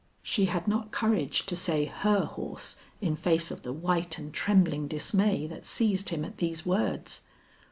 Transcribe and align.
She 0.23 0.45
had 0.47 0.67
not 0.67 0.89
courage 0.89 1.45
to 1.45 1.55
say 1.55 1.85
her 1.85 2.25
horse 2.25 2.77
in 3.01 3.15
face 3.15 3.51
of 3.51 3.61
the 3.61 3.71
white 3.71 4.17
and 4.17 4.33
trembling 4.33 4.87
dismay 4.87 5.45
that 5.45 5.67
seized 5.67 6.09
him 6.09 6.25
at 6.25 6.37
these 6.37 6.65
words. 6.65 7.21